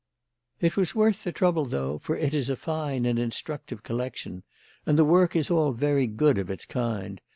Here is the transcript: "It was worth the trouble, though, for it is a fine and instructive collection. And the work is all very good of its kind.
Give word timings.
"It 0.59 0.75
was 0.77 0.95
worth 0.95 1.23
the 1.23 1.31
trouble, 1.31 1.65
though, 1.67 1.99
for 1.99 2.17
it 2.17 2.33
is 2.33 2.49
a 2.49 2.55
fine 2.55 3.05
and 3.05 3.19
instructive 3.19 3.83
collection. 3.83 4.41
And 4.83 4.97
the 4.97 5.05
work 5.05 5.35
is 5.35 5.51
all 5.51 5.73
very 5.73 6.07
good 6.07 6.39
of 6.39 6.49
its 6.49 6.65
kind. 6.65 7.21